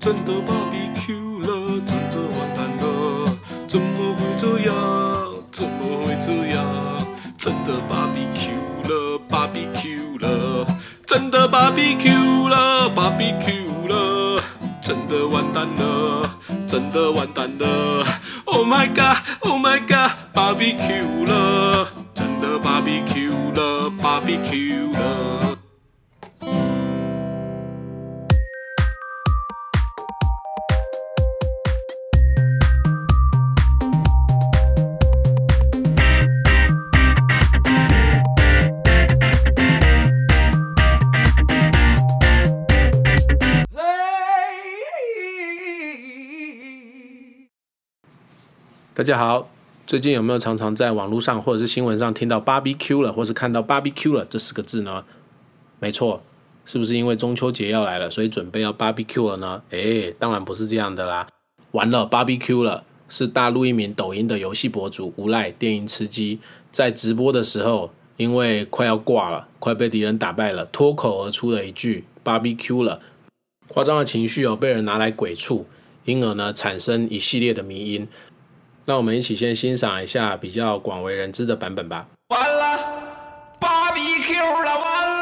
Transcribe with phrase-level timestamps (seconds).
[0.00, 3.36] 真的 BBQ 了，真的完蛋了，
[3.68, 4.74] 怎么会这样？
[5.52, 7.06] 怎么会这样？
[7.36, 10.66] 真的 BBQ 了，BBQ 了，
[11.06, 14.42] 真的 BBQ 了，BBQ 了，
[14.80, 16.22] 真的完蛋了，
[16.66, 18.02] 真的完蛋了
[18.46, 25.49] ！Oh my god，Oh my god，BBQ 了，真的 BBQ 了，BBQ 了。
[49.00, 49.48] 大家好，
[49.86, 55.02] 最近有没有常常在网络上或者是新闻上听到 “barbecue” 了，或是看到 “barbecue” 了这四个字呢？
[55.78, 56.22] 没错，
[56.66, 59.62] 是不是因为中秋节要来了，所以准备要 barbecue 了呢？
[59.70, 61.26] 诶，当然不是这样的啦。
[61.70, 66.38] 完了，barbecue 了，是大陆一名抖音的游戏博主无赖电音吃鸡，
[66.70, 73.00] 在直播的时候，因为快要挂了，快被敌人打败了，脱口而出的一句 “barbecue 了”，
[73.66, 75.64] 夸张的情绪哦，被人拿来鬼畜，
[76.04, 78.06] 因而呢，产生一系列的迷音。
[78.90, 82.08] 让我们一起先欣赏一下比较广为人知的版本吧。
[82.30, 82.76] 完了
[83.60, 85.19] 芭比 Q 了，完了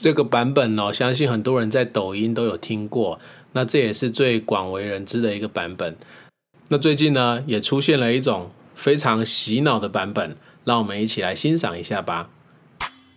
[0.00, 3.20] 这个版本哦，相信很多人在抖音都有听过。
[3.52, 5.96] 那这也是最广为人知的一个版本。
[6.68, 12.30] 那最近呢，也出现了一种非常洗脑的版本，让我们一起来欣赏一下吧。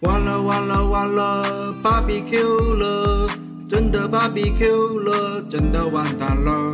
[0.00, 3.30] 完了完了完了，BBQ 了，
[3.68, 6.72] 真的 BBQ 了，真的完蛋了，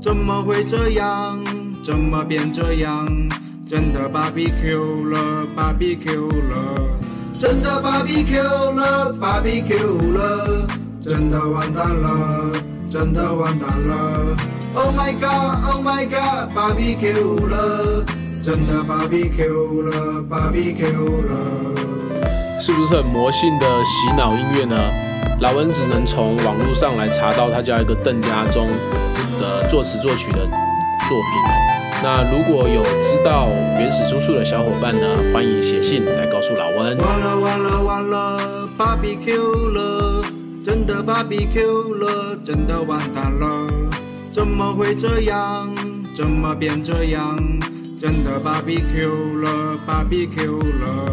[0.00, 1.42] 怎么会这样？
[1.82, 3.08] 怎么变这样？
[3.68, 7.00] 真的 BBQ 了，BBQ 了，
[7.42, 8.38] 真的 BBQ
[8.76, 10.68] 了，BBQ 了，
[11.02, 12.52] 真的完蛋了，
[12.88, 14.36] 真的完蛋了
[14.72, 18.04] ！Oh my god，Oh my god，BBQ 了，
[18.44, 20.82] 真的 BBQ 了，BBQ
[21.26, 22.60] 了。
[22.60, 24.76] 是不是很魔性的洗脑音乐呢？
[25.40, 28.68] 老文只能从网络上来查到他叫一个邓家忠
[29.40, 31.71] 的作词作曲的作品。
[32.02, 33.48] 那如果有知道
[33.78, 36.98] 原始出处的小伙伴呢，欢迎写信来告诉老温。
[36.98, 40.24] 完了完了完了，BBQ 了，
[40.64, 43.70] 真的 BBQ 了，真的完蛋了，
[44.32, 45.72] 怎么会这样？
[46.16, 47.38] 怎么变这样？
[48.00, 51.06] 真的 BBQ 了，BBQ 了，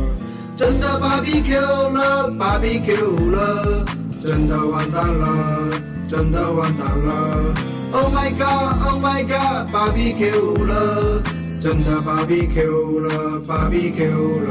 [0.58, 1.54] 真的 BBQ
[1.94, 3.86] 了，BBQ 了，
[4.24, 5.70] 真的完蛋了，
[6.10, 7.54] 真的完蛋了
[7.92, 11.24] ！Oh my god，Oh my god，BBQ 了，
[11.62, 14.50] 真的 BBQ 了，BBQ 了。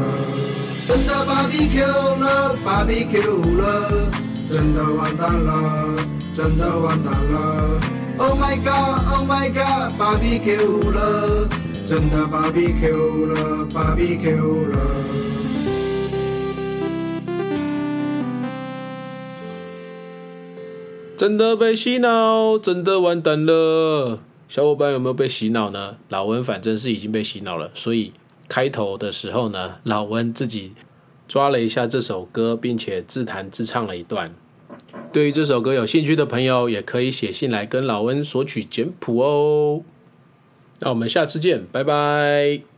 [0.89, 1.77] 真的 BBQ
[2.19, 4.11] 了，BBQ 了，
[4.51, 5.97] 真的完蛋了，
[6.35, 7.79] 真的完蛋了
[8.17, 11.49] ！Oh my god，Oh my god，BBQ 了，
[11.87, 14.79] 真的 BBQ 了，BBQ 了。
[21.19, 24.21] 真的被洗脑，真的完蛋了。
[24.49, 25.97] 小伙伴有没有被洗脑呢？
[26.09, 28.13] 老温反正是已经被洗脑了，所以
[28.47, 30.75] 开头的时候呢，老温自己
[31.27, 34.33] 抓了一下这首歌，并且自弹自唱了一段。
[35.13, 39.83] 对于这首歌有兴趣的朋友，也可以写信来跟老温索取简谱哦。
[40.79, 42.78] 那我们下次见，拜拜。